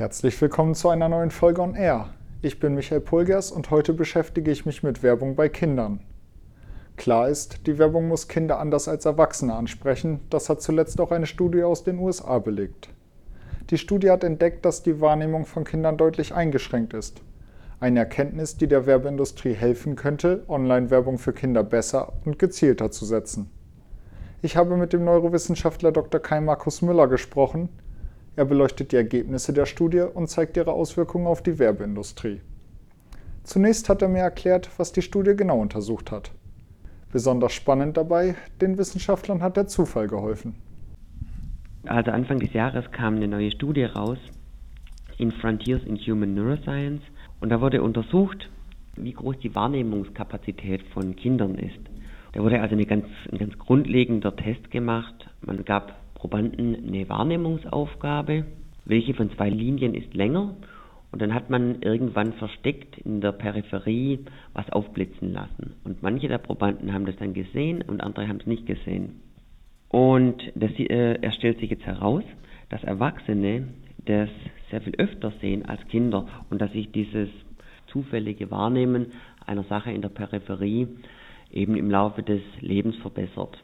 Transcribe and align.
Herzlich 0.00 0.40
willkommen 0.40 0.74
zu 0.74 0.88
einer 0.88 1.10
neuen 1.10 1.30
Folge 1.30 1.60
on 1.60 1.74
Air. 1.74 2.08
Ich 2.40 2.58
bin 2.58 2.74
Michael 2.74 3.02
Pulgers 3.02 3.52
und 3.52 3.70
heute 3.70 3.92
beschäftige 3.92 4.50
ich 4.50 4.64
mich 4.64 4.82
mit 4.82 5.02
Werbung 5.02 5.36
bei 5.36 5.50
Kindern. 5.50 6.00
Klar 6.96 7.28
ist, 7.28 7.66
die 7.66 7.76
Werbung 7.76 8.08
muss 8.08 8.26
Kinder 8.26 8.58
anders 8.58 8.88
als 8.88 9.04
Erwachsene 9.04 9.54
ansprechen. 9.54 10.20
Das 10.30 10.48
hat 10.48 10.62
zuletzt 10.62 11.02
auch 11.02 11.10
eine 11.10 11.26
Studie 11.26 11.64
aus 11.64 11.84
den 11.84 11.98
USA 11.98 12.38
belegt. 12.38 12.88
Die 13.68 13.76
Studie 13.76 14.10
hat 14.10 14.24
entdeckt, 14.24 14.64
dass 14.64 14.82
die 14.82 15.02
Wahrnehmung 15.02 15.44
von 15.44 15.64
Kindern 15.64 15.98
deutlich 15.98 16.32
eingeschränkt 16.32 16.94
ist. 16.94 17.20
Eine 17.78 17.98
Erkenntnis, 17.98 18.56
die 18.56 18.68
der 18.68 18.86
Werbeindustrie 18.86 19.52
helfen 19.52 19.96
könnte, 19.96 20.44
Online-Werbung 20.48 21.18
für 21.18 21.34
Kinder 21.34 21.62
besser 21.62 22.14
und 22.24 22.38
gezielter 22.38 22.90
zu 22.90 23.04
setzen. 23.04 23.50
Ich 24.40 24.56
habe 24.56 24.78
mit 24.78 24.94
dem 24.94 25.04
Neurowissenschaftler 25.04 25.92
Dr. 25.92 26.22
Kai 26.22 26.40
Markus 26.40 26.80
Müller 26.80 27.06
gesprochen, 27.06 27.68
er 28.36 28.44
beleuchtet 28.44 28.92
die 28.92 28.96
Ergebnisse 28.96 29.52
der 29.52 29.66
Studie 29.66 30.00
und 30.00 30.28
zeigt 30.28 30.56
ihre 30.56 30.72
Auswirkungen 30.72 31.26
auf 31.26 31.42
die 31.42 31.58
Werbeindustrie. 31.58 32.40
Zunächst 33.42 33.88
hat 33.88 34.02
er 34.02 34.08
mir 34.08 34.20
erklärt, 34.20 34.70
was 34.76 34.92
die 34.92 35.02
Studie 35.02 35.34
genau 35.34 35.58
untersucht 35.60 36.10
hat. 36.10 36.30
Besonders 37.12 37.52
spannend 37.52 37.96
dabei, 37.96 38.36
den 38.60 38.78
Wissenschaftlern 38.78 39.42
hat 39.42 39.56
der 39.56 39.66
Zufall 39.66 40.06
geholfen. 40.06 40.54
Also 41.84 42.10
Anfang 42.10 42.38
des 42.38 42.52
Jahres 42.52 42.90
kam 42.92 43.16
eine 43.16 43.26
neue 43.26 43.50
Studie 43.50 43.84
raus 43.84 44.18
in 45.18 45.32
Frontiers 45.32 45.82
in 45.84 45.96
Human 45.98 46.34
Neuroscience 46.34 47.02
und 47.40 47.48
da 47.48 47.60
wurde 47.60 47.82
untersucht, 47.82 48.48
wie 48.96 49.12
groß 49.12 49.38
die 49.42 49.54
Wahrnehmungskapazität 49.54 50.82
von 50.94 51.16
Kindern 51.16 51.56
ist. 51.56 51.80
Da 52.32 52.42
wurde 52.42 52.60
also 52.60 52.76
ganz, 52.84 53.06
ein 53.30 53.38
ganz 53.38 53.58
grundlegender 53.58 54.34
Test 54.36 54.70
gemacht. 54.70 55.28
Man 55.40 55.64
gab 55.64 55.96
Probanden 56.20 56.76
eine 56.86 57.08
Wahrnehmungsaufgabe, 57.08 58.44
welche 58.84 59.14
von 59.14 59.30
zwei 59.36 59.48
Linien 59.48 59.94
ist 59.94 60.12
länger 60.12 60.54
und 61.12 61.22
dann 61.22 61.32
hat 61.32 61.48
man 61.48 61.80
irgendwann 61.80 62.34
versteckt 62.34 62.98
in 62.98 63.22
der 63.22 63.32
Peripherie 63.32 64.18
was 64.52 64.68
aufblitzen 64.70 65.32
lassen. 65.32 65.76
Und 65.82 66.02
manche 66.02 66.28
der 66.28 66.36
Probanden 66.36 66.92
haben 66.92 67.06
das 67.06 67.16
dann 67.16 67.32
gesehen 67.32 67.80
und 67.80 68.02
andere 68.02 68.28
haben 68.28 68.38
es 68.38 68.46
nicht 68.46 68.66
gesehen. 68.66 69.22
Und 69.88 70.42
das 70.54 70.70
äh, 70.78 71.14
er 71.22 71.32
stellt 71.32 71.58
sich 71.58 71.70
jetzt 71.70 71.86
heraus, 71.86 72.22
dass 72.68 72.84
Erwachsene 72.84 73.68
das 74.04 74.28
sehr 74.70 74.82
viel 74.82 74.96
öfter 74.96 75.32
sehen 75.40 75.64
als 75.64 75.80
Kinder 75.88 76.26
und 76.50 76.60
dass 76.60 76.70
sich 76.72 76.92
dieses 76.92 77.30
zufällige 77.86 78.50
Wahrnehmen 78.50 79.06
einer 79.46 79.64
Sache 79.64 79.90
in 79.90 80.02
der 80.02 80.10
Peripherie 80.10 80.86
eben 81.50 81.76
im 81.76 81.90
Laufe 81.90 82.22
des 82.22 82.42
Lebens 82.60 82.96
verbessert. 82.96 83.56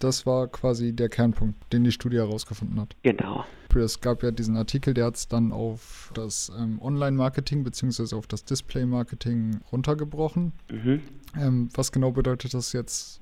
Das 0.00 0.26
war 0.26 0.46
quasi 0.48 0.94
der 0.94 1.08
Kernpunkt, 1.08 1.72
den 1.72 1.84
die 1.84 1.92
Studie 1.92 2.18
herausgefunden 2.18 2.80
hat. 2.80 2.94
Genau. 3.02 3.44
Es 3.74 4.00
gab 4.00 4.22
ja 4.22 4.30
diesen 4.32 4.56
Artikel, 4.56 4.94
der 4.94 5.06
hat 5.06 5.16
es 5.16 5.28
dann 5.28 5.52
auf 5.52 6.10
das 6.14 6.50
ähm, 6.58 6.80
Online-Marketing 6.82 7.62
bzw. 7.62 8.16
auf 8.16 8.26
das 8.26 8.44
Display-Marketing 8.44 9.60
runtergebrochen. 9.70 10.52
Mhm. 10.70 11.02
Ähm, 11.38 11.68
was 11.74 11.92
genau 11.92 12.10
bedeutet 12.10 12.54
das 12.54 12.72
jetzt 12.72 13.20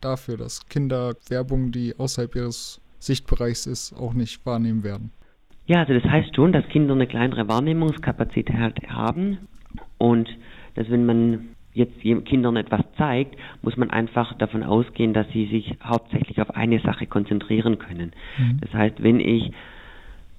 dafür, 0.00 0.36
dass 0.36 0.66
Kinder 0.68 1.14
Werbung, 1.28 1.70
die 1.70 1.94
außerhalb 1.96 2.34
ihres 2.34 2.80
Sichtbereichs 2.98 3.66
ist, 3.66 3.92
auch 3.92 4.12
nicht 4.14 4.44
wahrnehmen 4.44 4.82
werden? 4.82 5.12
Ja, 5.66 5.80
also 5.80 5.94
das 5.94 6.04
heißt 6.04 6.34
schon, 6.34 6.52
dass 6.52 6.66
Kinder 6.68 6.94
eine 6.94 7.06
kleinere 7.06 7.46
Wahrnehmungskapazität 7.48 8.50
haben 8.88 9.38
und 9.98 10.28
dass 10.74 10.90
wenn 10.90 11.06
man 11.06 11.48
jetzt 11.74 12.00
Kindern 12.00 12.56
etwas 12.56 12.82
zeigt, 12.96 13.36
muss 13.62 13.76
man 13.76 13.90
einfach 13.90 14.34
davon 14.34 14.62
ausgehen, 14.62 15.14
dass 15.14 15.28
sie 15.32 15.46
sich 15.46 15.74
hauptsächlich 15.82 16.40
auf 16.40 16.54
eine 16.54 16.80
Sache 16.80 17.06
konzentrieren 17.06 17.78
können. 17.78 18.12
Mhm. 18.38 18.58
Das 18.60 18.72
heißt, 18.74 19.02
wenn 19.02 19.20
ich 19.20 19.52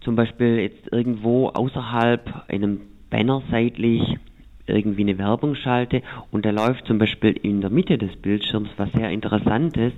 zum 0.01 0.15
Beispiel 0.15 0.59
jetzt 0.59 0.91
irgendwo 0.91 1.47
außerhalb 1.47 2.49
einem 2.49 2.81
Banner 3.09 3.41
seitlich 3.49 4.17
irgendwie 4.65 5.01
eine 5.01 5.17
Werbung 5.17 5.55
schalte 5.55 6.01
und 6.31 6.45
da 6.45 6.51
läuft 6.51 6.85
zum 6.85 6.97
Beispiel 6.97 7.31
in 7.31 7.61
der 7.61 7.69
Mitte 7.69 7.97
des 7.97 8.15
Bildschirms 8.17 8.69
was 8.77 8.91
sehr 8.93 9.09
Interessantes, 9.09 9.91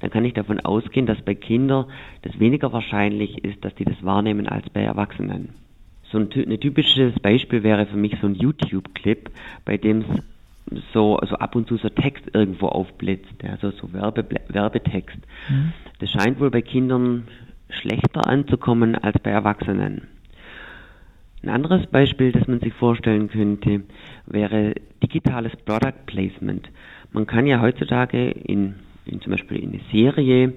dann 0.00 0.10
kann 0.10 0.24
ich 0.24 0.34
davon 0.34 0.60
ausgehen, 0.60 1.06
dass 1.06 1.20
bei 1.22 1.34
Kindern 1.34 1.86
das 2.22 2.38
weniger 2.38 2.72
wahrscheinlich 2.72 3.42
ist, 3.44 3.64
dass 3.64 3.74
die 3.74 3.84
das 3.84 4.02
wahrnehmen 4.04 4.46
als 4.46 4.68
bei 4.70 4.82
Erwachsenen. 4.82 5.50
So 6.04 6.18
ein, 6.18 6.28
ein 6.34 6.60
typisches 6.60 7.18
Beispiel 7.20 7.62
wäre 7.62 7.86
für 7.86 7.96
mich 7.96 8.16
so 8.20 8.26
ein 8.26 8.34
YouTube-Clip, 8.34 9.30
bei 9.64 9.76
dem 9.76 10.00
es 10.00 10.22
so 10.92 11.16
also 11.16 11.36
ab 11.36 11.54
und 11.56 11.68
zu 11.68 11.76
so 11.76 11.88
Text 11.88 12.24
irgendwo 12.32 12.68
aufblitzt, 12.68 13.32
also 13.44 13.70
so 13.70 13.92
Werbe, 13.92 14.24
Werbetext. 14.48 15.18
Mhm. 15.48 15.72
Das 15.98 16.10
scheint 16.10 16.40
wohl 16.40 16.50
bei 16.50 16.62
Kindern 16.62 17.28
schlechter 17.68 18.26
anzukommen 18.26 18.94
als 18.94 19.18
bei 19.20 19.30
Erwachsenen. 19.30 20.08
Ein 21.42 21.48
anderes 21.48 21.86
Beispiel, 21.86 22.30
das 22.30 22.46
man 22.46 22.60
sich 22.60 22.72
vorstellen 22.74 23.28
könnte, 23.28 23.82
wäre 24.26 24.74
digitales 25.02 25.52
Product 25.64 26.06
Placement. 26.06 26.70
Man 27.12 27.26
kann 27.26 27.46
ja 27.46 27.60
heutzutage 27.60 28.30
in, 28.30 28.76
in 29.06 29.20
zum 29.20 29.32
Beispiel 29.32 29.58
in 29.58 29.70
eine 29.70 29.80
Serie 29.90 30.52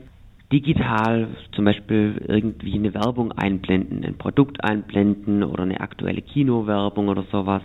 digital 0.52 1.28
zum 1.54 1.66
Beispiel 1.66 2.22
irgendwie 2.28 2.76
eine 2.76 2.94
Werbung 2.94 3.32
einblenden, 3.32 4.06
ein 4.06 4.18
Produkt 4.18 4.64
einblenden 4.64 5.44
oder 5.44 5.64
eine 5.64 5.82
aktuelle 5.82 6.22
Kinowerbung 6.22 7.08
oder 7.08 7.24
sowas. 7.32 7.64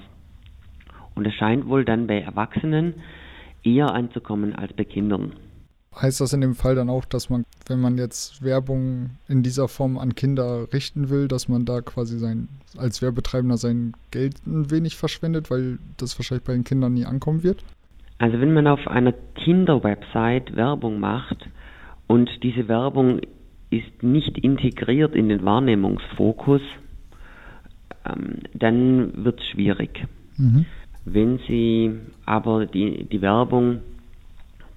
Und 1.15 1.27
es 1.27 1.35
scheint 1.35 1.67
wohl 1.67 1.85
dann 1.85 2.07
bei 2.07 2.21
Erwachsenen 2.21 2.95
eher 3.63 3.93
anzukommen 3.93 4.55
als 4.55 4.73
bei 4.73 4.85
Kindern. 4.85 5.33
Heißt 5.95 6.21
das 6.21 6.33
in 6.33 6.41
dem 6.41 6.55
Fall 6.55 6.77
dann 6.77 6.89
auch, 6.89 7.05
dass 7.05 7.31
man, 7.31 7.45
wenn 7.67 7.81
man 7.81 7.99
jetzt 7.99 8.45
Werbung 8.45 9.11
in 9.29 9.43
dieser 9.43 9.67
Form 9.67 9.99
an 9.99 10.15
Kinder 10.15 10.73
richten 10.73 11.11
will, 11.11 11.27
dass 11.27 11.49
man 11.49 11.65
da 11.65 11.81
quasi 11.81 12.19
sein, 12.19 12.49
als 12.79 13.03
Werbetreibender 13.03 13.57
sein 13.57 13.95
Geld 14.13 14.37
ein 14.47 14.71
wenig 14.71 14.97
verschwendet, 14.97 15.51
weil 15.51 15.79
das 15.97 16.17
wahrscheinlich 16.17 16.45
bei 16.45 16.53
den 16.53 16.63
Kindern 16.63 16.95
nie 16.95 17.07
ankommen 17.07 17.43
wird? 17.43 17.65
Also 18.19 18.41
wenn 18.41 18.53
man 18.53 18.69
auf 18.69 18.87
einer 18.87 19.13
Kinderwebsite 19.35 20.55
Werbung 20.55 21.01
macht 21.01 21.49
und 22.07 22.31
diese 22.43 22.69
Werbung 22.69 23.21
ist 23.71 24.03
nicht 24.03 24.39
integriert 24.39 25.15
in 25.15 25.29
den 25.29 25.45
Wahrnehmungsfokus, 25.45 26.61
ähm, 28.05 28.41
dann 28.53 29.25
wird 29.25 29.41
es 29.41 29.47
schwierig. 29.47 30.07
Mhm. 30.37 30.67
Wenn 31.05 31.39
Sie 31.47 31.93
aber 32.27 32.67
die, 32.67 33.05
die 33.05 33.21
Werbung 33.23 33.81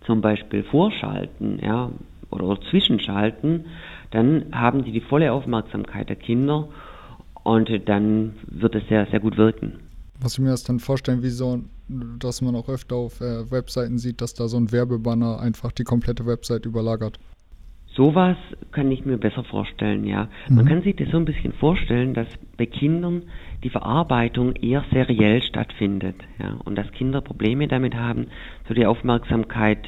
zum 0.06 0.22
Beispiel 0.22 0.64
vorschalten 0.64 1.60
ja, 1.62 1.92
oder 2.30 2.60
zwischenschalten, 2.70 3.66
dann 4.12 4.46
haben 4.52 4.84
Sie 4.84 4.92
die 4.92 5.02
volle 5.02 5.32
Aufmerksamkeit 5.32 6.10
der 6.10 6.16
Kinder 6.16 6.68
und 7.44 7.70
dann 7.88 8.34
wird 8.46 8.76
es 8.76 8.88
sehr, 8.88 9.06
sehr 9.08 9.20
gut 9.20 9.38
wirken. 9.38 9.80
Was 10.20 10.34
ich 10.34 10.40
mir 10.40 10.52
das 10.52 10.64
dann 10.64 10.80
vorstellen, 10.80 11.24
wie 11.24 11.30
so, 11.30 11.62
dass 12.20 12.42
man 12.42 12.56
auch 12.56 12.70
öfter 12.70 12.96
auf 12.96 13.20
äh, 13.20 13.52
Webseiten 13.52 13.98
sieht, 13.98 14.22
dass 14.22 14.34
da 14.34 14.48
so 14.48 14.58
ein 14.58 14.72
Werbebanner 14.72 15.40
einfach 15.40 15.72
die 15.72 15.84
komplette 15.84 16.26
Website 16.26 16.66
überlagert. 16.66 17.20
Sowas 17.96 18.38
kann 18.72 18.92
ich 18.92 19.06
mir 19.06 19.18
besser 19.18 19.44
vorstellen, 19.44 20.04
ja. 20.04 20.28
Mhm. 20.50 20.56
Man 20.56 20.66
kann 20.66 20.82
sich 20.82 20.96
das 20.96 21.10
so 21.10 21.18
ein 21.18 21.26
bisschen 21.26 21.54
vorstellen, 21.54 22.16
dass 22.16 22.28
bei 22.58 22.66
Kindern 22.66 23.24
die 23.64 23.70
Verarbeitung 23.70 24.56
eher 24.56 24.84
seriell 24.92 25.44
stattfindet, 25.44 26.16
ja, 26.40 26.56
und 26.66 26.76
dass 26.76 26.92
Kinder 26.92 27.22
Probleme 27.22 27.68
damit 27.68 27.96
haben, 27.96 28.28
so 28.68 28.74
die 28.74 28.88
Aufmerksamkeit 28.88 29.88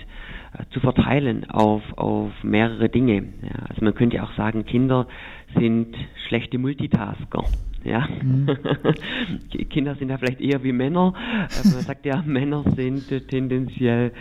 äh, 0.53 0.63
zu 0.71 0.79
verteilen 0.81 1.49
auf, 1.49 1.81
auf 1.97 2.31
mehrere 2.43 2.89
Dinge. 2.89 3.23
Ja. 3.41 3.65
Also 3.69 3.83
man 3.83 3.95
könnte 3.95 4.21
auch 4.21 4.33
sagen, 4.33 4.65
Kinder 4.65 5.07
sind 5.53 5.95
schlechte 6.27 6.57
Multitasker. 6.57 7.43
Ja. 7.83 8.07
Mhm. 8.23 8.47
Kinder 9.69 9.95
sind 9.95 10.09
ja 10.09 10.17
vielleicht 10.17 10.41
eher 10.41 10.63
wie 10.63 10.71
Männer. 10.71 11.13
Äh, 11.15 11.67
man 11.67 11.81
sagt 11.83 12.05
ja, 12.05 12.23
Männer 12.25 12.63
sind 12.75 13.07
tendenziell 13.27 14.11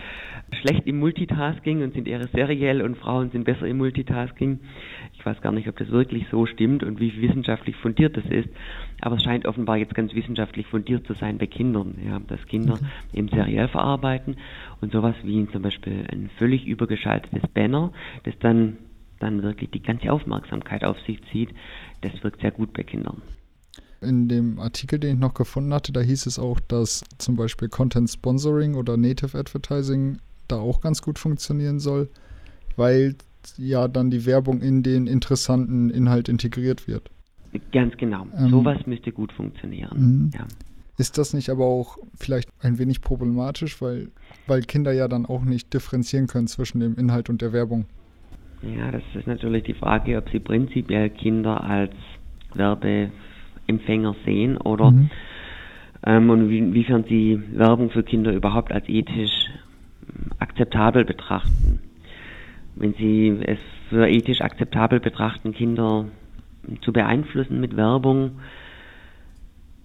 schlecht 0.61 0.87
im 0.87 0.99
Multitasking 0.99 1.83
und 1.83 1.95
sind 1.95 2.07
eher 2.07 2.27
seriell 2.29 2.83
und 2.83 2.97
Frauen 2.99 3.31
sind 3.31 3.45
besser 3.45 3.67
im 3.67 3.79
Multitasking. 3.79 4.61
Ich 5.15 5.25
weiß 5.25 5.41
gar 5.41 5.53
nicht, 5.53 5.69
ob 5.69 5.77
das 5.79 5.91
wirklich 5.91 6.27
so 6.31 6.45
stimmt 6.45 6.83
und 6.83 7.01
wie 7.01 7.21
wissenschaftlich 7.23 7.77
fundiert 7.77 8.17
das 8.17 8.27
ist, 8.27 8.51
aber 9.01 9.17
es 9.17 9.23
scheint 9.23 9.47
offenbar 9.47 9.79
jetzt 9.79 9.94
ganz 9.94 10.15
wissenschaftlich 10.15 10.67
fundiert 10.67 11.06
zu 11.06 11.15
sein 11.15 11.38
bei 11.38 11.47
Kindern, 11.47 11.94
ja, 12.06 12.21
dass 12.21 12.44
Kinder 12.47 12.75
okay. 12.75 12.85
eben 13.15 13.29
seriell 13.29 13.69
verarbeiten 13.69 14.37
und 14.82 14.93
sowas 14.93 15.15
wie 15.23 15.49
zum 15.49 15.62
Beispiel 15.62 16.05
ein 16.12 16.29
völlig 16.37 16.67
übergeschaltetes 16.67 17.49
Banner, 17.55 17.93
das 18.25 18.35
dann 18.41 18.76
dann 19.20 19.43
wirklich 19.43 19.70
die 19.70 19.82
ganze 19.82 20.12
Aufmerksamkeit 20.12 20.84
auf 20.84 20.96
sich 21.06 21.20
zieht, 21.31 21.50
das 22.00 22.12
wirkt 22.22 22.40
sehr 22.40 22.50
gut 22.50 22.72
bei 22.72 22.82
Kindern 22.82 23.22
in 24.05 24.28
dem 24.28 24.58
Artikel, 24.58 24.99
den 24.99 25.14
ich 25.14 25.20
noch 25.20 25.34
gefunden 25.34 25.75
hatte, 25.75 25.93
da 25.93 26.00
hieß 26.00 26.26
es 26.26 26.38
auch, 26.38 26.61
dass 26.61 27.05
zum 27.19 27.37
Beispiel 27.37 27.69
Content 27.69 28.11
Sponsoring 28.11 28.75
oder 28.75 28.96
Native 28.96 29.37
Advertising 29.37 30.19
da 30.49 30.56
auch 30.56 30.81
ganz 30.81 31.02
gut 31.02 31.19
funktionieren 31.19 31.81
soll, 31.81 32.08
weil 32.76 33.16
ja 33.56 33.88
dann 33.88 34.11
die 34.11 34.26
Werbung 34.26 34.61
in 34.61 34.82
den 34.82 35.06
interessanten 35.06 35.90
Inhalt 35.90 36.28
integriert 36.28 36.87
wird. 36.87 37.11
Ganz 37.72 37.96
genau. 37.96 38.26
Ähm, 38.37 38.50
Sowas 38.50 38.78
müsste 38.87 39.12
gut 39.12 39.32
funktionieren. 39.32 39.99
Mhm. 39.99 40.31
Ja. 40.34 40.46
Ist 40.96 41.19
das 41.19 41.34
nicht 41.34 41.50
aber 41.50 41.64
auch 41.64 41.99
vielleicht 42.14 42.49
ein 42.61 42.78
wenig 42.78 43.00
problematisch, 43.00 43.81
weil, 43.82 44.11
weil 44.46 44.62
Kinder 44.62 44.93
ja 44.93 45.08
dann 45.08 45.26
auch 45.26 45.43
nicht 45.43 45.72
differenzieren 45.75 46.28
können 46.28 46.46
zwischen 46.46 46.81
dem 46.81 46.96
Inhalt 46.96 47.31
und 47.31 47.43
der 47.43 47.52
Werbung? 47.52 47.87
Ja, 48.64 48.90
das 48.90 49.02
ist 49.14 49.26
natürlich 49.26 49.64
die 49.64 49.75
Frage, 49.75 50.16
ob 50.16 50.28
sie 50.31 50.40
prinzipiell 50.40 51.11
Kinder 51.11 51.62
als 51.62 51.93
Werbe 52.55 53.11
Empfänger 53.66 54.14
sehen 54.25 54.56
oder 54.58 54.90
mhm. 54.90 55.11
ähm, 56.06 56.31
und 56.31 56.50
inwiefern 56.50 57.05
sie 57.08 57.40
Werbung 57.52 57.90
für 57.90 58.02
Kinder 58.02 58.32
überhaupt 58.32 58.72
als 58.72 58.88
ethisch 58.88 59.49
akzeptabel 60.38 61.05
betrachten. 61.05 61.81
Wenn 62.76 62.94
sie 62.94 63.38
es 63.44 63.58
für 63.88 64.08
ethisch 64.08 64.40
akzeptabel 64.40 65.00
betrachten, 65.00 65.52
Kinder 65.52 66.06
zu 66.82 66.93
beeinflussen 66.93 67.61
mit 67.61 67.76
Werbung, 67.76 68.40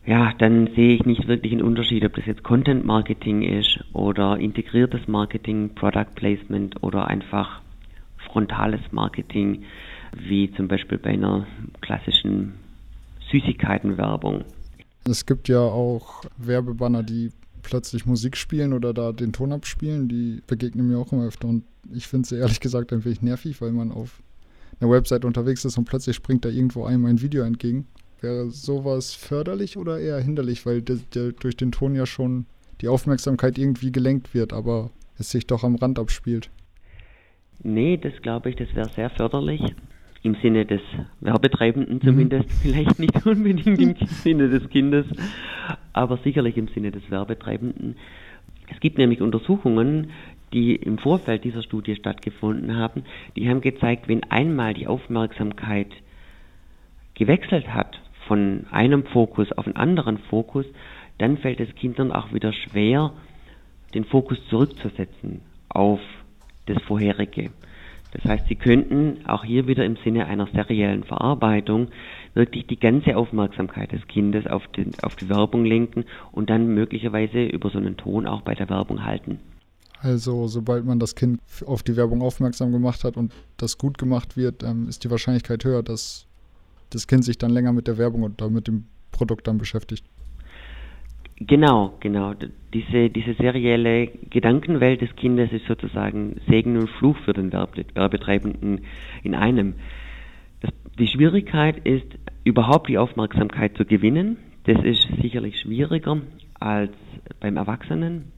ja, 0.05 0.33
dann 0.37 0.67
sehe 0.75 0.95
ich 0.95 1.05
nicht 1.05 1.27
wirklich 1.27 1.51
einen 1.51 1.61
Unterschied, 1.61 2.03
ob 2.05 2.15
das 2.15 2.25
jetzt 2.25 2.43
Content 2.43 2.85
Marketing 2.85 3.43
ist 3.43 3.83
oder 3.93 4.37
integriertes 4.39 5.07
Marketing, 5.07 5.75
Product 5.75 6.15
Placement 6.15 6.81
oder 6.81 7.07
einfach 7.07 7.61
frontales 8.31 8.81
Marketing, 8.91 9.63
wie 10.15 10.51
zum 10.53 10.67
Beispiel 10.67 10.97
bei 10.97 11.11
einer 11.11 11.47
klassischen 11.81 12.53
Süßigkeitenwerbung. 13.31 14.43
Es 15.05 15.25
gibt 15.25 15.47
ja 15.47 15.59
auch 15.59 16.23
Werbebanner, 16.37 17.03
die 17.03 17.31
plötzlich 17.61 18.05
Musik 18.05 18.37
spielen 18.37 18.73
oder 18.73 18.93
da 18.93 19.11
den 19.11 19.33
Ton 19.33 19.51
abspielen, 19.51 20.07
die 20.07 20.41
begegnen 20.47 20.87
mir 20.87 20.97
auch 20.97 21.11
immer 21.11 21.25
öfter. 21.25 21.47
Und 21.47 21.63
ich 21.93 22.07
finde 22.07 22.27
sie 22.27 22.37
ehrlich 22.37 22.59
gesagt 22.59 22.91
ein 22.91 23.05
wenig 23.05 23.21
nervig, 23.21 23.61
weil 23.61 23.71
man 23.71 23.91
auf 23.91 24.21
einer 24.79 24.91
Website 24.91 25.25
unterwegs 25.25 25.65
ist 25.65 25.77
und 25.77 25.85
plötzlich 25.85 26.15
springt 26.15 26.45
da 26.45 26.49
irgendwo 26.49 26.85
einem 26.85 27.05
ein 27.05 27.21
Video 27.21 27.43
entgegen. 27.43 27.87
Wäre 28.21 28.49
sowas 28.49 29.13
förderlich 29.13 29.77
oder 29.77 29.99
eher 29.99 30.19
hinderlich, 30.19 30.65
weil 30.65 30.81
der, 30.81 30.97
der 31.13 31.31
durch 31.31 31.55
den 31.55 31.71
Ton 31.71 31.95
ja 31.95 32.05
schon 32.05 32.45
die 32.81 32.87
Aufmerksamkeit 32.87 33.57
irgendwie 33.57 33.91
gelenkt 33.91 34.33
wird, 34.33 34.53
aber 34.53 34.89
es 35.17 35.31
sich 35.31 35.47
doch 35.47 35.63
am 35.63 35.75
Rand 35.75 35.99
abspielt? 35.99 36.49
Nee, 37.61 37.97
das 37.97 38.21
glaube 38.21 38.49
ich, 38.49 38.55
das 38.55 38.73
wäre 38.75 38.89
sehr 38.89 39.09
förderlich. 39.09 39.61
Im 40.21 40.35
Sinne 40.35 40.65
des 40.65 40.81
Werbetreibenden 41.21 42.01
zumindest, 42.01 42.49
mhm. 42.49 42.53
vielleicht 42.61 42.99
nicht 42.99 43.25
unbedingt 43.25 43.79
im 43.79 43.95
Sinne 44.07 44.49
des 44.49 44.69
Kindes, 44.69 45.05
aber 45.93 46.17
sicherlich 46.17 46.57
im 46.57 46.67
Sinne 46.67 46.91
des 46.91 47.09
Werbetreibenden. 47.09 47.95
Es 48.69 48.79
gibt 48.81 48.97
nämlich 48.97 49.21
Untersuchungen, 49.21 50.11
die 50.51 50.75
im 50.75 50.97
Vorfeld 50.97 51.43
dieser 51.43 51.63
Studie 51.63 51.95
stattgefunden 51.95 52.75
haben, 52.75 53.03
die 53.35 53.47
haben 53.49 53.61
gezeigt, 53.61 54.07
wenn 54.07 54.23
einmal 54.25 54.73
die 54.73 54.87
Aufmerksamkeit 54.87 55.91
gewechselt 57.13 57.73
hat 57.73 57.99
von 58.27 58.65
einem 58.71 59.05
Fokus 59.05 59.51
auf 59.53 59.65
einen 59.67 59.75
anderen 59.75 60.17
Fokus, 60.17 60.65
dann 61.17 61.37
fällt 61.37 61.59
es 61.59 61.73
Kindern 61.75 62.11
auch 62.11 62.33
wieder 62.33 62.53
schwer, 62.53 63.11
den 63.93 64.05
Fokus 64.05 64.37
zurückzusetzen 64.49 65.41
auf 65.69 65.99
das 66.69 66.81
vorherige. 66.83 67.51
Das 68.11 68.25
heißt, 68.25 68.47
Sie 68.47 68.55
könnten 68.55 69.25
auch 69.27 69.43
hier 69.43 69.67
wieder 69.67 69.85
im 69.85 69.97
Sinne 70.03 70.25
einer 70.25 70.47
seriellen 70.47 71.03
Verarbeitung 71.03 71.89
wirklich 72.33 72.65
die 72.67 72.79
ganze 72.79 73.15
Aufmerksamkeit 73.15 73.91
des 73.91 74.07
Kindes 74.07 74.47
auf, 74.47 74.65
den, 74.69 74.91
auf 75.03 75.15
die 75.15 75.29
Werbung 75.29 75.65
lenken 75.65 76.05
und 76.31 76.49
dann 76.49 76.73
möglicherweise 76.73 77.43
über 77.45 77.69
so 77.69 77.77
einen 77.77 77.97
Ton 77.97 78.25
auch 78.25 78.41
bei 78.41 78.55
der 78.55 78.69
Werbung 78.69 79.05
halten. 79.05 79.39
Also 80.01 80.47
sobald 80.47 80.85
man 80.85 80.99
das 80.99 81.15
Kind 81.15 81.41
auf 81.65 81.83
die 81.83 81.97
Werbung 81.97 82.21
aufmerksam 82.21 82.71
gemacht 82.71 83.03
hat 83.03 83.17
und 83.17 83.33
das 83.57 83.77
gut 83.77 83.97
gemacht 83.97 84.37
wird, 84.37 84.63
ähm, 84.63 84.87
ist 84.87 85.03
die 85.03 85.11
Wahrscheinlichkeit 85.11 85.63
höher, 85.65 85.83
dass 85.83 86.25
das 86.89 87.05
Kind 87.05 87.25
sich 87.25 87.37
dann 87.37 87.51
länger 87.51 87.73
mit 87.73 87.87
der 87.87 87.97
Werbung 87.97 88.23
und 88.23 88.41
mit 88.51 88.67
dem 88.67 88.85
Produkt 89.11 89.47
dann 89.47 89.57
beschäftigt. 89.57 90.05
Genau, 91.39 91.93
genau. 92.01 92.33
Diese, 92.73 93.09
diese 93.09 93.33
serielle 93.35 94.07
Gedankenwelt 94.29 95.01
des 95.01 95.15
Kindes 95.15 95.51
ist 95.53 95.65
sozusagen 95.67 96.41
Segen 96.47 96.77
und 96.77 96.89
Fluch 96.89 97.17
für 97.19 97.33
den 97.33 97.51
Werbetreibenden 97.53 98.81
in 99.23 99.35
einem. 99.35 99.75
Das, 100.61 100.71
die 100.99 101.07
Schwierigkeit 101.07 101.77
ist, 101.85 102.07
überhaupt 102.43 102.89
die 102.89 102.97
Aufmerksamkeit 102.97 103.77
zu 103.77 103.85
gewinnen. 103.85 104.37
Das 104.65 104.83
ist 104.83 105.07
sicherlich 105.21 105.59
schwieriger 105.59 106.21
als 106.59 106.91
beim 107.39 107.55
Erwachsenen. 107.55 108.31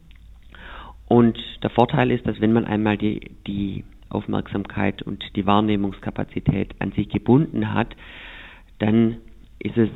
Und 1.08 1.38
der 1.64 1.72
Vorteil 1.72 2.12
ist, 2.12 2.28
dass 2.28 2.40
wenn 2.40 2.54
man 2.54 2.66
einmal 2.66 2.98
die, 2.98 3.32
die 3.48 3.84
Aufmerksamkeit 4.10 5.02
und 5.02 5.24
die 5.36 5.46
Wahrnehmungskapazität 5.46 6.76
an 6.80 6.92
sich 6.92 7.10
gebunden 7.10 7.74
hat, 7.74 7.96
dann 8.80 9.18
ist 9.60 9.78
es 9.78 9.90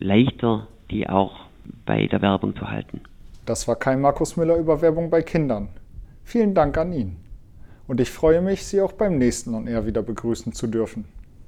leichter, 0.00 0.68
die 0.90 1.08
auch 1.08 1.45
bei 1.84 2.06
der 2.06 2.22
Werbung 2.22 2.54
zu 2.56 2.68
halten. 2.68 3.00
Das 3.44 3.68
war 3.68 3.76
Kai 3.76 3.96
Markus 3.96 4.36
Müller 4.36 4.56
über 4.56 4.80
Werbung 4.82 5.10
bei 5.10 5.22
Kindern. 5.22 5.68
Vielen 6.24 6.54
Dank 6.54 6.76
an 6.78 6.92
ihn. 6.92 7.16
Und 7.86 8.00
ich 8.00 8.10
freue 8.10 8.42
mich, 8.42 8.66
Sie 8.66 8.80
auch 8.80 8.92
beim 8.92 9.18
nächsten 9.18 9.54
On 9.54 9.66
Air 9.66 9.86
wieder 9.86 10.02
begrüßen 10.02 10.52
zu 10.52 10.66
dürfen. 10.66 11.04